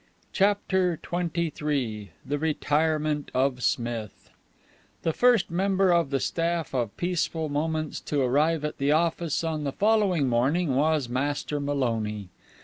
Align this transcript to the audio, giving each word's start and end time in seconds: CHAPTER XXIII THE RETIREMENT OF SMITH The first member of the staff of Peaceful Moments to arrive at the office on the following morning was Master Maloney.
CHAPTER 0.33 0.97
XXIII 0.99 2.09
THE 2.25 2.39
RETIREMENT 2.39 3.29
OF 3.35 3.61
SMITH 3.61 4.31
The 5.03 5.13
first 5.13 5.51
member 5.51 5.93
of 5.93 6.09
the 6.09 6.19
staff 6.19 6.73
of 6.73 6.97
Peaceful 6.97 7.49
Moments 7.49 7.99
to 8.05 8.19
arrive 8.19 8.65
at 8.65 8.79
the 8.79 8.91
office 8.91 9.43
on 9.43 9.63
the 9.63 9.71
following 9.71 10.27
morning 10.27 10.73
was 10.73 11.07
Master 11.07 11.59
Maloney. 11.59 12.29